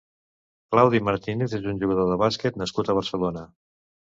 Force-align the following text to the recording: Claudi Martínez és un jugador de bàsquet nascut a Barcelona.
Claudi 0.75 1.01
Martínez 1.09 1.53
és 1.57 1.67
un 1.73 1.83
jugador 1.83 2.09
de 2.13 2.17
bàsquet 2.25 2.61
nascut 2.63 2.91
a 2.91 2.97
Barcelona. 3.03 3.45